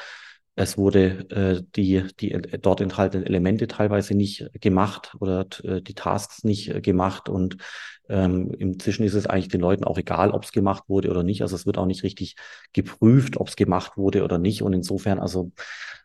[0.55, 2.29] es wurde äh, die, die
[2.61, 7.27] dort enthaltenen Elemente teilweise nicht gemacht oder äh, die Tasks nicht äh, gemacht.
[7.27, 7.57] Und
[8.07, 11.41] ähm, inzwischen ist es eigentlich den Leuten auch egal, ob es gemacht wurde oder nicht.
[11.41, 12.35] Also es wird auch nicht richtig
[12.71, 14.61] geprüft, ob es gemacht wurde oder nicht.
[14.61, 15.51] Und insofern, also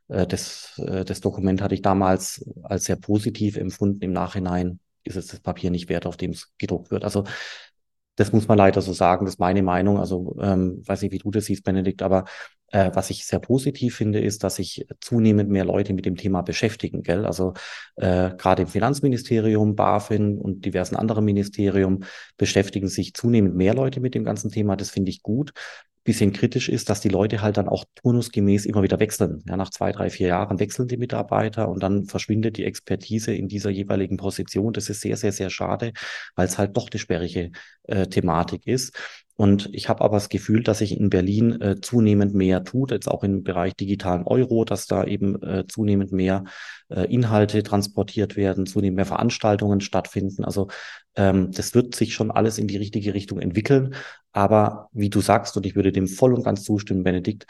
[0.08, 4.02] äh, das, äh, das Dokument hatte ich damals als sehr positiv empfunden.
[4.02, 7.04] Im Nachhinein ist es das Papier nicht wert, auf dem es gedruckt wird.
[7.04, 7.24] Also
[8.16, 9.98] das muss man leider so sagen, das ist meine Meinung.
[9.98, 12.24] Also ähm, weiß nicht, wie du das siehst, Benedikt, aber
[12.70, 16.42] äh, was ich sehr positiv finde, ist, dass sich zunehmend mehr Leute mit dem Thema
[16.42, 17.02] beschäftigen.
[17.02, 17.26] Gell?
[17.26, 17.54] Also
[17.96, 22.04] äh, gerade im Finanzministerium, BaFin und diversen anderen Ministerien
[22.36, 24.76] beschäftigen sich zunehmend mehr Leute mit dem ganzen Thema.
[24.76, 25.52] Das finde ich gut
[26.04, 29.42] bisschen kritisch ist, dass die Leute halt dann auch turnusgemäß immer wieder wechseln.
[29.46, 33.48] Ja, nach zwei, drei, vier Jahren wechseln die Mitarbeiter und dann verschwindet die Expertise in
[33.48, 34.72] dieser jeweiligen Position.
[34.72, 35.92] Das ist sehr, sehr, sehr schade,
[36.36, 37.50] weil es halt doch eine sperrige
[37.84, 38.96] äh, Thematik ist.
[39.40, 43.08] Und ich habe aber das Gefühl, dass sich in Berlin äh, zunehmend mehr tut, jetzt
[43.08, 46.44] auch im Bereich digitalen Euro, dass da eben äh, zunehmend mehr
[46.90, 50.44] äh, Inhalte transportiert werden, zunehmend mehr Veranstaltungen stattfinden.
[50.44, 50.68] Also
[51.16, 53.94] ähm, das wird sich schon alles in die richtige Richtung entwickeln.
[54.32, 57.46] Aber wie du sagst, und ich würde dem voll und ganz zustimmen, Benedikt,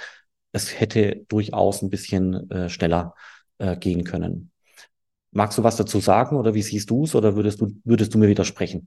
[0.52, 3.16] es hätte durchaus ein bisschen äh, schneller
[3.58, 4.52] äh, gehen können.
[5.32, 8.18] Magst du was dazu sagen oder wie siehst du es oder würdest du, würdest du
[8.18, 8.86] mir widersprechen?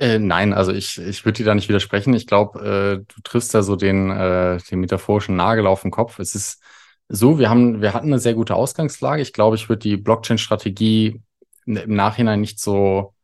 [0.00, 2.14] Äh, nein, also ich, ich würde dir da nicht widersprechen.
[2.14, 6.18] Ich glaube, äh, du triffst da so den, äh, den metaphorischen Nagel auf den Kopf.
[6.18, 6.62] Es ist
[7.08, 9.20] so, wir haben, wir hatten eine sehr gute Ausgangslage.
[9.22, 11.20] Ich glaube, ich würde die Blockchain-Strategie
[11.66, 13.14] im Nachhinein nicht so,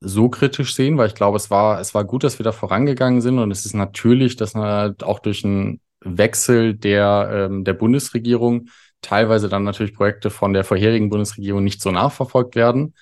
[0.00, 3.20] so kritisch sehen, weil ich glaube, es war, es war gut, dass wir da vorangegangen
[3.20, 7.72] sind und es ist natürlich, dass man halt auch durch einen Wechsel der, ähm, der
[7.74, 8.68] Bundesregierung
[9.00, 12.94] teilweise dann natürlich Projekte von der vorherigen Bundesregierung nicht so nachverfolgt werden.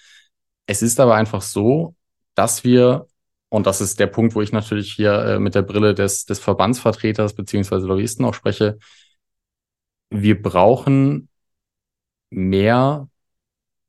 [0.66, 1.94] Es ist aber einfach so,
[2.34, 3.06] dass wir,
[3.48, 6.38] und das ist der Punkt, wo ich natürlich hier äh, mit der Brille des, des
[6.38, 8.78] Verbandsvertreters beziehungsweise Lobbyisten auch spreche,
[10.10, 11.28] wir brauchen
[12.30, 13.08] mehr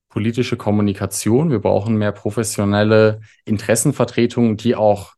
[0.09, 5.13] politische Kommunikation, wir brauchen mehr professionelle Interessenvertretungen, die auch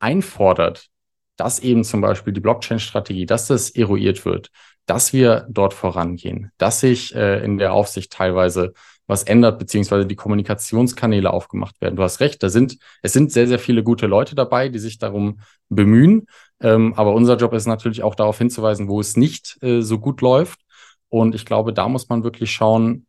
[0.00, 0.88] einfordert,
[1.36, 4.50] dass eben zum Beispiel die Blockchain-Strategie, dass das eruiert wird,
[4.86, 8.72] dass wir dort vorangehen, dass sich äh, in der Aufsicht teilweise
[9.08, 11.96] was ändert, beziehungsweise die Kommunikationskanäle aufgemacht werden.
[11.96, 14.98] Du hast recht, da sind, es sind sehr, sehr viele gute Leute dabei, die sich
[14.98, 15.40] darum
[15.70, 16.26] bemühen.
[16.60, 20.20] Ähm, aber unser Job ist natürlich auch darauf hinzuweisen, wo es nicht äh, so gut
[20.20, 20.60] läuft.
[21.08, 23.06] Und ich glaube, da muss man wirklich schauen,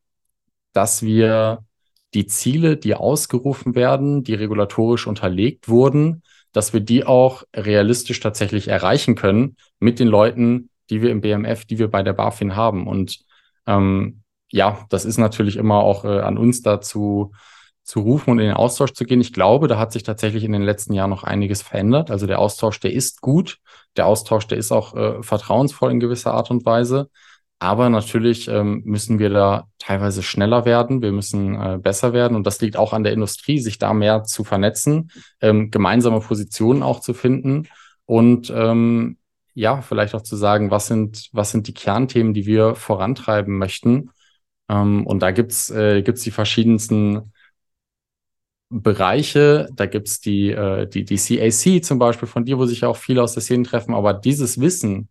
[0.72, 1.66] dass wir
[2.14, 8.70] die Ziele, die ausgerufen werden, die regulatorisch unterlegt wurden, dass wir die auch realistisch tatsächlich
[8.70, 12.88] erreichen können mit den Leuten, die wir im BMF, die wir bei der BaFin haben.
[12.88, 13.20] Und
[13.68, 14.19] ähm,
[14.50, 17.32] ja, das ist natürlich immer auch äh, an uns dazu
[17.84, 19.22] zu rufen und in den Austausch zu gehen.
[19.22, 22.12] Ich glaube, da hat sich tatsächlich in den letzten Jahren noch einiges verändert.
[22.12, 23.58] Also der Austausch, der ist gut.
[23.98, 27.10] Der Austausch, der ist auch äh, vertrauensvoll in gewisser Art und Weise.
[27.58, 32.38] Aber natürlich ähm, müssen wir da teilweise schneller werden, wir müssen äh, besser werden.
[32.38, 36.84] Und das liegt auch an der Industrie, sich da mehr zu vernetzen, ähm, gemeinsame Positionen
[36.84, 37.68] auch zu finden
[38.06, 39.18] und ähm,
[39.54, 44.10] ja, vielleicht auch zu sagen, was sind, was sind die Kernthemen, die wir vorantreiben möchten.
[44.70, 47.34] Ähm, und da gibt's äh, gibt's die verschiedensten
[48.72, 52.88] Bereiche, da gibt's die, äh, die, die CAC zum Beispiel von dir, wo sich ja
[52.88, 55.10] auch viele aus der Szene treffen, aber dieses Wissen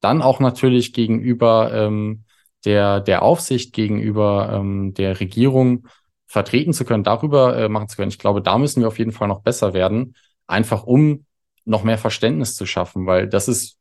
[0.00, 2.24] dann auch natürlich gegenüber ähm,
[2.64, 5.86] der, der Aufsicht, gegenüber ähm, der Regierung
[6.26, 8.10] vertreten zu können, darüber äh, machen zu können.
[8.10, 11.26] Ich glaube, da müssen wir auf jeden Fall noch besser werden, einfach um
[11.66, 13.78] noch mehr Verständnis zu schaffen, weil das ist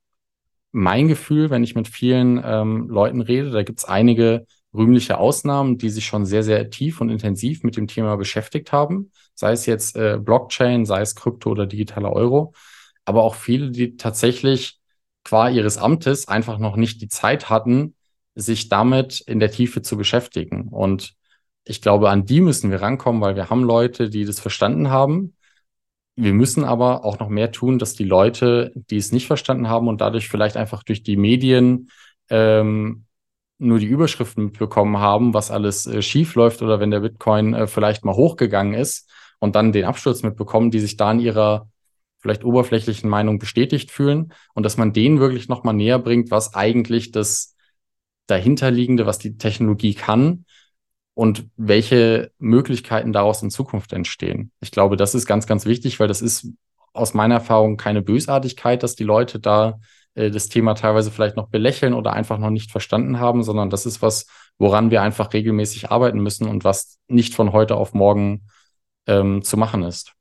[0.71, 5.77] mein Gefühl, wenn ich mit vielen ähm, Leuten rede, da gibt es einige rühmliche Ausnahmen,
[5.77, 9.65] die sich schon sehr, sehr tief und intensiv mit dem Thema beschäftigt haben, sei es
[9.65, 12.53] jetzt äh, Blockchain, sei es Krypto oder digitaler Euro,
[13.05, 14.79] aber auch viele, die tatsächlich
[15.23, 17.95] qua ihres Amtes einfach noch nicht die Zeit hatten,
[18.35, 20.67] sich damit in der Tiefe zu beschäftigen.
[20.69, 21.15] Und
[21.65, 25.35] ich glaube, an die müssen wir rankommen, weil wir haben Leute, die das verstanden haben.
[26.15, 29.87] Wir müssen aber auch noch mehr tun, dass die Leute, die es nicht verstanden haben
[29.87, 31.89] und dadurch vielleicht einfach durch die Medien
[32.29, 33.05] ähm,
[33.59, 37.67] nur die Überschriften mitbekommen haben, was alles äh, schief läuft oder wenn der Bitcoin äh,
[37.67, 41.69] vielleicht mal hochgegangen ist und dann den Absturz mitbekommen, die sich da in ihrer
[42.19, 47.11] vielleicht oberflächlichen Meinung bestätigt fühlen und dass man denen wirklich nochmal näher bringt, was eigentlich
[47.11, 47.55] das
[48.27, 50.45] dahinterliegende, was die Technologie kann
[51.13, 54.51] und welche Möglichkeiten daraus in Zukunft entstehen.
[54.61, 56.47] Ich glaube, das ist ganz, ganz wichtig, weil das ist
[56.93, 59.79] aus meiner Erfahrung keine Bösartigkeit, dass die Leute da
[60.15, 63.85] äh, das Thema teilweise vielleicht noch belächeln oder einfach noch nicht verstanden haben, sondern das
[63.85, 68.47] ist was, woran wir einfach regelmäßig arbeiten müssen und was nicht von heute auf morgen
[69.07, 70.13] ähm, zu machen ist.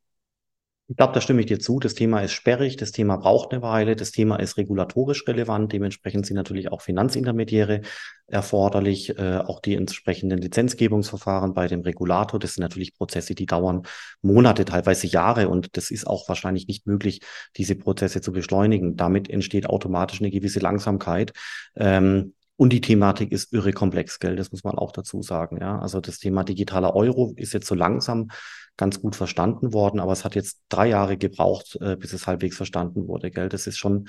[0.92, 1.78] Ich glaube, da stimme ich dir zu.
[1.80, 5.72] Das Thema ist sperrig, das Thema braucht eine Weile, das Thema ist regulatorisch relevant.
[5.72, 7.80] Dementsprechend sind natürlich auch Finanzintermediäre
[8.26, 12.38] erforderlich, äh, auch die entsprechenden Lizenzgebungsverfahren bei dem Regulator.
[12.38, 13.84] Das sind natürlich Prozesse, die dauern
[14.20, 17.22] Monate, teilweise Jahre und das ist auch wahrscheinlich nicht möglich,
[17.56, 18.94] diese Prozesse zu beschleunigen.
[18.94, 21.32] Damit entsteht automatisch eine gewisse Langsamkeit.
[21.74, 24.36] Ähm, und die Thematik ist irre komplex, gell?
[24.36, 25.56] Das muss man auch dazu sagen.
[25.58, 28.28] Ja, also das Thema digitaler Euro ist jetzt so langsam
[28.82, 32.56] ganz gut verstanden worden, aber es hat jetzt drei Jahre gebraucht, äh, bis es halbwegs
[32.56, 33.30] verstanden wurde.
[33.30, 33.48] Gell?
[33.48, 34.08] Das ist schon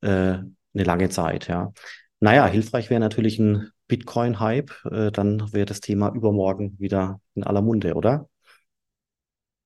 [0.00, 1.72] äh, eine lange Zeit, ja.
[2.20, 7.62] Naja, hilfreich wäre natürlich ein Bitcoin-Hype, äh, dann wäre das Thema übermorgen wieder in aller
[7.62, 8.28] Munde, oder?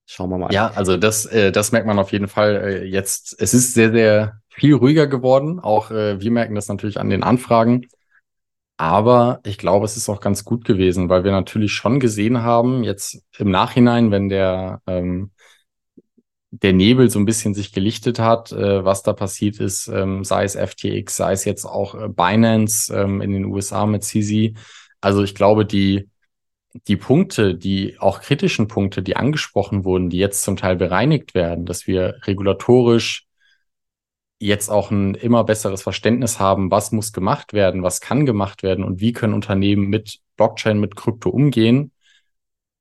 [0.06, 0.52] Schauen wir mal.
[0.54, 3.36] Ja, also das, äh, das merkt man auf jeden Fall äh, jetzt.
[3.38, 5.60] Es ist sehr, sehr viel ruhiger geworden.
[5.60, 7.88] Auch äh, wir merken das natürlich an den Anfragen.
[8.76, 12.84] Aber ich glaube, es ist auch ganz gut gewesen, weil wir natürlich schon gesehen haben,
[12.84, 15.30] jetzt im Nachhinein, wenn der, ähm,
[16.50, 20.44] der Nebel so ein bisschen sich gelichtet hat, äh, was da passiert ist, ähm, sei
[20.44, 24.54] es FTX, sei es jetzt auch äh, Binance ähm, in den USA mit CZ.
[25.00, 26.08] Also ich glaube, die,
[26.86, 31.64] die Punkte, die auch kritischen Punkte, die angesprochen wurden, die jetzt zum Teil bereinigt werden,
[31.66, 33.26] dass wir regulatorisch
[34.38, 38.84] jetzt auch ein immer besseres Verständnis haben, was muss gemacht werden, was kann gemacht werden
[38.84, 41.92] und wie können Unternehmen mit Blockchain, mit Krypto umgehen,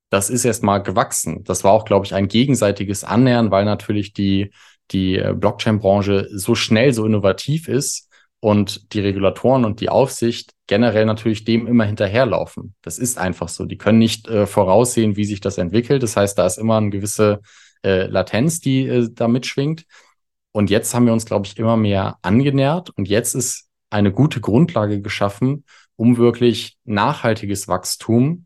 [0.10, 1.44] das ist erstmal gewachsen.
[1.44, 4.52] Das war auch, glaube ich, ein gegenseitiges Annähern, weil natürlich die,
[4.92, 11.06] die äh, Blockchain-Branche so schnell, so innovativ ist und die Regulatoren und die Aufsicht generell
[11.06, 12.76] natürlich dem immer hinterherlaufen.
[12.82, 13.66] Das ist einfach so.
[13.66, 16.04] Die können nicht äh, voraussehen, wie sich das entwickelt.
[16.04, 17.42] Das heißt, da ist immer eine gewisse
[17.84, 19.86] äh, Latenz, die äh, da mitschwingt.
[20.56, 24.40] Und jetzt haben wir uns, glaube ich, immer mehr angenähert und jetzt ist eine gute
[24.40, 25.66] Grundlage geschaffen,
[25.98, 28.46] um wirklich nachhaltiges Wachstum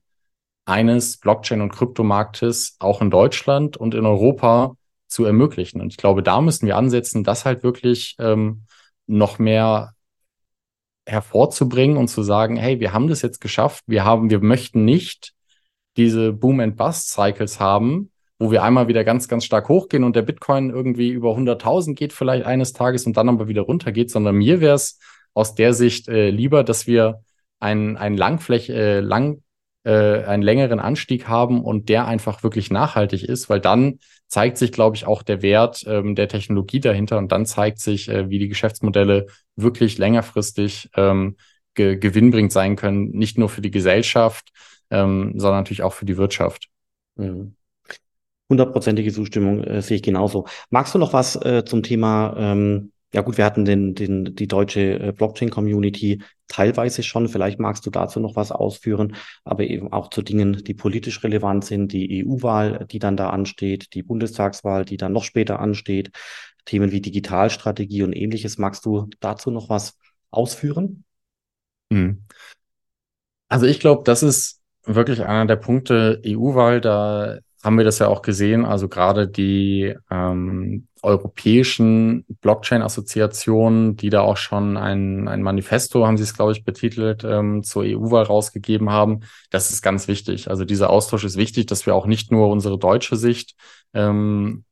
[0.65, 4.76] eines Blockchain- und Kryptomarktes auch in Deutschland und in Europa
[5.08, 5.82] zu ermöglichen.
[5.82, 8.63] Und ich glaube, da müssen wir ansetzen, das halt wirklich ähm,
[9.06, 9.93] noch mehr
[11.06, 15.36] hervorzubringen und zu sagen, hey, wir haben das jetzt geschafft, wir haben, wir möchten nicht
[15.95, 18.09] diese Boom and Bust Cycles haben,
[18.39, 22.13] wo wir einmal wieder ganz, ganz stark hochgehen und der Bitcoin irgendwie über 100.000 geht
[22.13, 24.97] vielleicht eines Tages und dann aber wieder runtergeht, sondern mir wäre es
[25.34, 27.21] aus der Sicht äh, lieber, dass wir
[27.60, 29.43] einen, einen Langfläch, äh, lang,
[29.84, 34.71] äh, einen längeren Anstieg haben und der einfach wirklich nachhaltig ist, weil dann zeigt sich,
[34.71, 38.39] glaube ich, auch der Wert ähm, der Technologie dahinter und dann zeigt sich, äh, wie
[38.39, 41.36] die Geschäftsmodelle wirklich längerfristig ähm,
[41.73, 44.52] ge gewinnbringend sein können, nicht nur für die Gesellschaft,
[44.91, 46.69] ähm, sondern natürlich auch für die Wirtschaft.
[47.15, 47.56] Mhm.
[48.49, 50.45] Hundertprozentige Zustimmung äh, sehe ich genauso.
[50.69, 54.47] Magst du noch was äh, zum Thema, ähm, ja gut, wir hatten den, den, die
[54.47, 60.09] deutsche äh, Blockchain-Community teilweise schon, vielleicht magst du dazu noch was ausführen, aber eben auch
[60.09, 64.97] zu Dingen, die politisch relevant sind, die EU-Wahl, die dann da ansteht, die Bundestagswahl, die
[64.97, 66.12] dann noch später ansteht,
[66.65, 68.57] Themen wie Digitalstrategie und ähnliches.
[68.57, 69.97] Magst du dazu noch was
[70.31, 71.03] ausführen?
[71.89, 72.23] Mhm.
[73.47, 76.81] Also ich glaube, das ist wirklich einer der Punkte EU-Wahl.
[76.81, 78.65] Da haben wir das ja auch gesehen.
[78.65, 86.24] Also gerade die ähm, europäischen Blockchain-Assoziationen, die da auch schon ein, ein Manifesto, haben sie
[86.24, 89.22] es, glaube ich, betitelt, ähm, zur EU-Wahl rausgegeben haben.
[89.50, 90.50] Das ist ganz wichtig.
[90.50, 93.56] Also dieser Austausch ist wichtig, dass wir auch nicht nur unsere deutsche Sicht
[93.93, 94.63] ähm,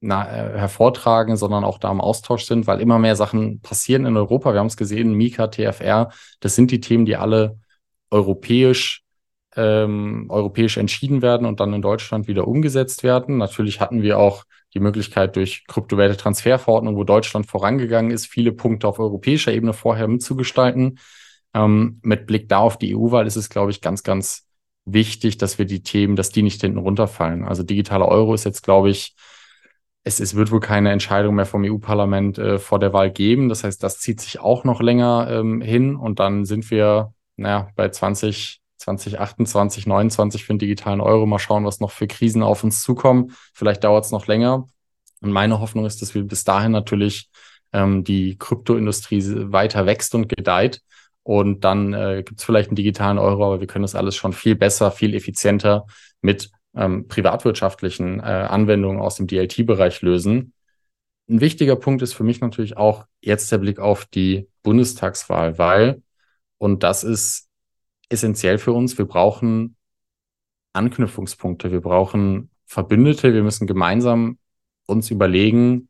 [0.00, 4.16] na, äh, hervortragen, sondern auch da im Austausch sind, weil immer mehr Sachen passieren in
[4.16, 4.52] Europa.
[4.52, 7.58] Wir haben es gesehen, Mika, TFR, das sind die Themen, die alle
[8.10, 9.03] europäisch
[9.56, 13.38] ähm, europäisch entschieden werden und dann in Deutschland wieder umgesetzt werden.
[13.38, 18.88] Natürlich hatten wir auch die Möglichkeit durch kryptowerte Transferverordnung, wo Deutschland vorangegangen ist, viele Punkte
[18.88, 20.98] auf europäischer Ebene vorher mitzugestalten.
[21.54, 24.46] Ähm, mit Blick da auf die EU-Wahl ist es, glaube ich, ganz, ganz
[24.84, 27.44] wichtig, dass wir die Themen, dass die nicht hinten runterfallen.
[27.44, 29.14] Also digitaler Euro ist jetzt, glaube ich,
[30.02, 33.48] es, es wird wohl keine Entscheidung mehr vom EU-Parlament äh, vor der Wahl geben.
[33.48, 37.70] Das heißt, das zieht sich auch noch länger ähm, hin und dann sind wir, naja,
[37.74, 41.26] bei 20, 2028, 29 für den digitalen Euro.
[41.26, 43.32] Mal schauen, was noch für Krisen auf uns zukommen.
[43.52, 44.68] Vielleicht dauert es noch länger.
[45.20, 47.30] Und meine Hoffnung ist, dass wir bis dahin natürlich
[47.72, 50.82] ähm, die Kryptoindustrie weiter wächst und gedeiht.
[51.22, 54.34] Und dann äh, gibt es vielleicht einen digitalen Euro, aber wir können das alles schon
[54.34, 55.86] viel besser, viel effizienter
[56.20, 60.52] mit ähm, privatwirtschaftlichen äh, Anwendungen aus dem DLT-Bereich lösen.
[61.30, 66.02] Ein wichtiger Punkt ist für mich natürlich auch jetzt der Blick auf die Bundestagswahl, weil,
[66.58, 67.48] und das ist
[68.08, 69.76] essentiell für uns, wir brauchen
[70.72, 74.38] Anknüpfungspunkte, wir brauchen Verbündete, wir müssen gemeinsam
[74.86, 75.88] uns überlegen,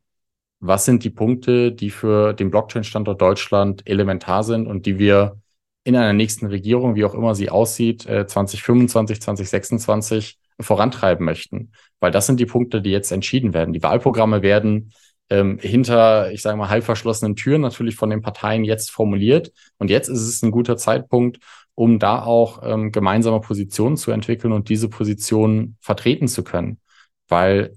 [0.60, 5.40] was sind die Punkte, die für den Blockchain-Standort Deutschland elementar sind und die wir
[5.84, 11.72] in einer nächsten Regierung, wie auch immer sie aussieht, 2025, äh, 2026 vorantreiben möchten.
[12.00, 13.74] Weil das sind die Punkte, die jetzt entschieden werden.
[13.74, 14.92] Die Wahlprogramme werden
[15.28, 19.52] ähm, hinter, ich sage mal, halb verschlossenen Türen natürlich von den Parteien jetzt formuliert.
[19.78, 21.38] Und jetzt ist es ein guter Zeitpunkt,
[21.74, 26.80] um da auch ähm, gemeinsame Positionen zu entwickeln und diese Positionen vertreten zu können.
[27.28, 27.76] Weil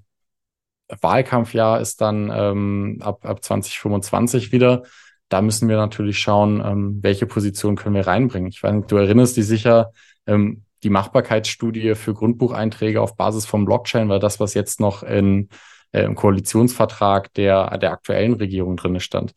[0.90, 4.84] Wahlkampfjahr ist dann ähm, ab, ab 2025 wieder.
[5.30, 8.50] Da müssen wir natürlich schauen, ähm, welche Position können wir reinbringen.
[8.50, 9.92] Ich weiß nicht, du erinnerst dich sicher,
[10.26, 15.50] ähm, die Machbarkeitsstudie für Grundbucheinträge auf Basis von Blockchain war das, was jetzt noch in,
[15.92, 19.34] äh, im Koalitionsvertrag der, der aktuellen Regierung drin stand.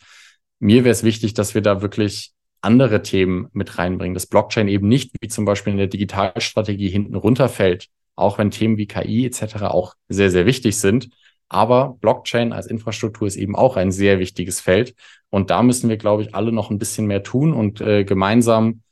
[0.59, 4.89] Mir wäre es wichtig, dass wir da wirklich andere Themen mit reinbringen, dass Blockchain eben
[4.89, 9.63] nicht wie zum Beispiel in der Digitalstrategie hinten runterfällt, auch wenn Themen wie KI etc.
[9.63, 11.09] auch sehr, sehr wichtig sind.
[11.49, 14.95] Aber Blockchain als Infrastruktur ist eben auch ein sehr wichtiges Feld.
[15.31, 18.83] Und da müssen wir, glaube ich, alle noch ein bisschen mehr tun und äh, gemeinsam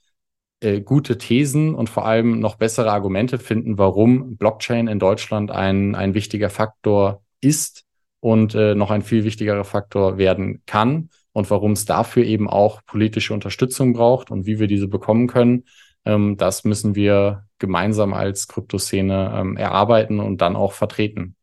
[0.60, 5.94] äh, gute Thesen und vor allem noch bessere Argumente finden, warum Blockchain in Deutschland ein,
[5.94, 7.84] ein wichtiger Faktor ist
[8.20, 12.84] und äh, noch ein viel wichtigerer Faktor werden kann und warum es dafür eben auch
[12.84, 15.64] politische Unterstützung braucht und wie wir diese bekommen können.
[16.04, 21.36] Ähm, das müssen wir gemeinsam als Kryptoszene ähm, erarbeiten und dann auch vertreten.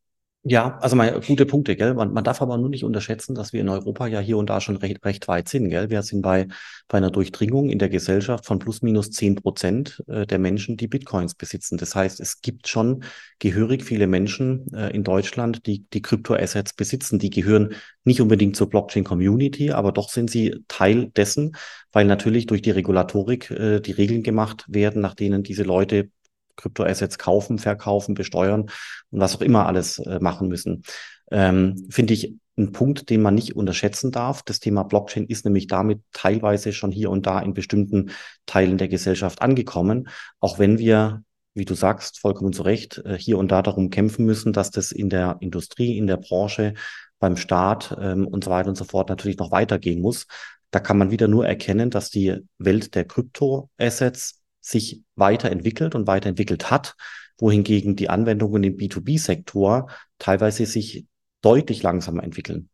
[0.47, 1.95] Ja, also mal gute Punkte, gell?
[1.95, 4.61] Man, man darf aber nur nicht unterschätzen, dass wir in Europa ja hier und da
[4.61, 5.89] schon recht, recht weit sind, gell?
[5.89, 6.47] Wir sind bei,
[6.87, 10.87] bei einer Durchdringung in der Gesellschaft von plus minus zehn Prozent äh, der Menschen, die
[10.87, 11.77] Bitcoins besitzen.
[11.77, 13.03] Das heißt, es gibt schon
[13.39, 17.17] gehörig viele Menschen äh, in Deutschland, die die Kryptoassets besitzen.
[17.17, 21.53] Die gehören nicht unbedingt zur Blockchain-Community, aber doch sind sie Teil dessen,
[21.91, 26.09] weil natürlich durch die Regulatorik äh, die Regeln gemacht werden, nach denen diese Leute
[26.55, 28.63] Kryptoassets kaufen, verkaufen, besteuern
[29.11, 30.83] und was auch immer alles äh, machen müssen.
[31.31, 34.41] Ähm, Finde ich ein Punkt, den man nicht unterschätzen darf.
[34.43, 38.11] Das Thema Blockchain ist nämlich damit teilweise schon hier und da in bestimmten
[38.45, 40.07] Teilen der Gesellschaft angekommen,
[40.39, 41.23] auch wenn wir
[41.57, 44.91] wie du sagst, vollkommen zu Recht, äh, hier und da darum kämpfen müssen, dass das
[44.91, 46.73] in der Industrie, in der Branche,
[47.17, 50.27] beim Staat ähm, und so weiter und so fort natürlich noch weitergehen muss.
[50.71, 56.71] Da kann man wieder nur erkennen, dass die Welt der Kryptoassets sich weiterentwickelt und weiterentwickelt
[56.71, 56.95] hat,
[57.37, 61.05] wohingegen die Anwendungen im B2B-Sektor teilweise sich
[61.41, 62.69] deutlich langsamer entwickeln.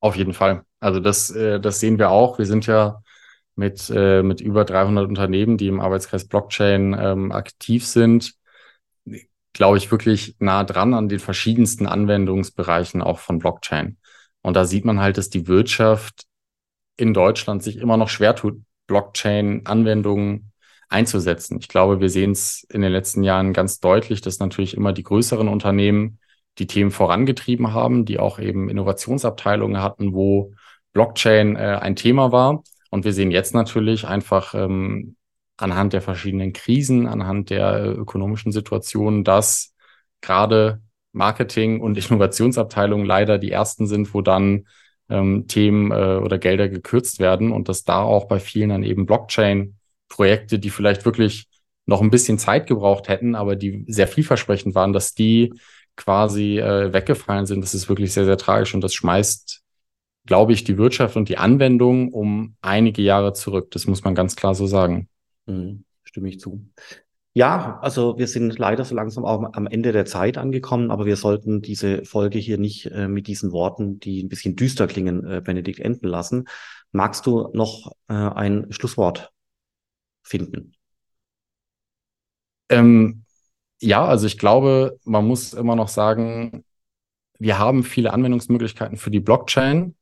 [0.00, 0.64] Auf jeden Fall.
[0.80, 2.38] Also das, äh, das sehen wir auch.
[2.38, 3.02] Wir sind ja
[3.56, 8.34] mit, äh, mit über 300 Unternehmen, die im Arbeitskreis Blockchain ähm, aktiv sind,
[9.52, 13.96] glaube ich, wirklich nah dran an den verschiedensten Anwendungsbereichen auch von Blockchain.
[14.42, 16.26] Und da sieht man halt, dass die Wirtschaft
[16.96, 20.52] in Deutschland sich immer noch schwer tut, Blockchain-Anwendungen
[20.88, 21.58] einzusetzen.
[21.60, 25.02] Ich glaube, wir sehen es in den letzten Jahren ganz deutlich, dass natürlich immer die
[25.02, 26.18] größeren Unternehmen
[26.58, 30.52] die Themen vorangetrieben haben, die auch eben Innovationsabteilungen hatten, wo
[30.92, 32.62] Blockchain äh, ein Thema war.
[32.90, 35.16] Und wir sehen jetzt natürlich einfach ähm,
[35.56, 39.74] anhand der verschiedenen Krisen, anhand der äh, ökonomischen Situationen, dass
[40.20, 40.80] gerade
[41.12, 44.66] Marketing und Innovationsabteilungen leider die ersten sind, wo dann
[45.08, 49.06] ähm, Themen äh, oder Gelder gekürzt werden und dass da auch bei vielen dann eben
[49.06, 51.46] Blockchain-Projekte, die vielleicht wirklich
[51.86, 55.52] noch ein bisschen Zeit gebraucht hätten, aber die sehr vielversprechend waren, dass die
[55.96, 57.60] quasi äh, weggefallen sind.
[57.60, 59.62] Das ist wirklich sehr, sehr tragisch und das schmeißt,
[60.26, 63.70] glaube ich, die Wirtschaft und die Anwendung um einige Jahre zurück.
[63.72, 65.08] Das muss man ganz klar so sagen.
[65.46, 66.66] Mhm, stimme ich zu.
[67.36, 71.16] Ja, also wir sind leider so langsam auch am Ende der Zeit angekommen, aber wir
[71.16, 75.40] sollten diese Folge hier nicht äh, mit diesen Worten, die ein bisschen düster klingen, äh,
[75.40, 76.46] Benedikt enden lassen.
[76.92, 79.32] Magst du noch äh, ein Schlusswort
[80.22, 80.74] finden?
[82.68, 83.24] Ähm,
[83.80, 86.64] ja, also ich glaube, man muss immer noch sagen,
[87.40, 89.96] wir haben viele Anwendungsmöglichkeiten für die Blockchain.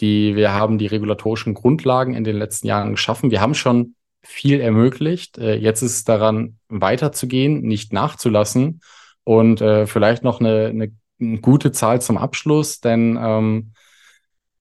[0.00, 3.30] Die, wir haben die regulatorischen Grundlagen in den letzten Jahren geschaffen.
[3.30, 3.94] Wir haben schon
[4.28, 5.38] viel ermöglicht.
[5.38, 8.82] Äh, jetzt ist es daran, weiterzugehen, nicht nachzulassen.
[9.24, 10.92] Und äh, vielleicht noch eine, eine,
[11.40, 13.72] gute Zahl zum Abschluss, denn ähm,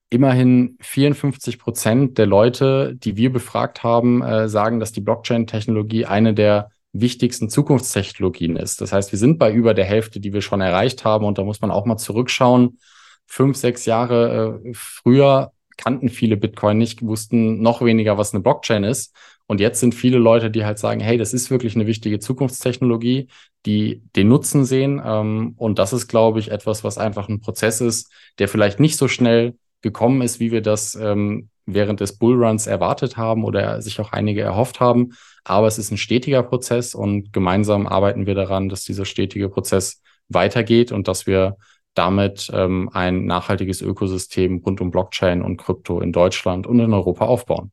[0.09, 6.33] immerhin 54 Prozent der Leute, die wir befragt haben, äh, sagen, dass die Blockchain-Technologie eine
[6.33, 8.81] der wichtigsten Zukunftstechnologien ist.
[8.81, 11.25] Das heißt, wir sind bei über der Hälfte, die wir schon erreicht haben.
[11.25, 12.79] Und da muss man auch mal zurückschauen.
[13.27, 18.83] Fünf, sechs Jahre äh, früher kannten viele Bitcoin nicht, wussten noch weniger, was eine Blockchain
[18.83, 19.13] ist.
[19.47, 23.27] Und jetzt sind viele Leute, die halt sagen, hey, das ist wirklich eine wichtige Zukunftstechnologie,
[23.65, 25.01] die den Nutzen sehen.
[25.03, 28.97] Ähm, und das ist, glaube ich, etwas, was einfach ein Prozess ist, der vielleicht nicht
[28.97, 33.99] so schnell gekommen ist, wie wir das ähm, während des Bullruns erwartet haben oder sich
[33.99, 35.13] auch einige erhofft haben.
[35.43, 40.01] Aber es ist ein stetiger Prozess und gemeinsam arbeiten wir daran, dass dieser stetige Prozess
[40.29, 41.57] weitergeht und dass wir
[41.93, 47.25] damit ähm, ein nachhaltiges Ökosystem rund um Blockchain und Krypto in Deutschland und in Europa
[47.25, 47.71] aufbauen.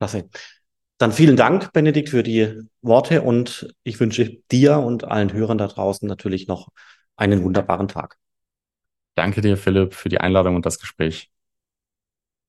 [0.00, 0.30] Klasse.
[0.96, 5.66] Dann vielen Dank, Benedikt, für die Worte und ich wünsche dir und allen Hörern da
[5.66, 6.68] draußen natürlich noch
[7.16, 8.16] einen wunderbaren Tag.
[9.14, 11.30] Danke dir, Philipp, für die Einladung und das Gespräch.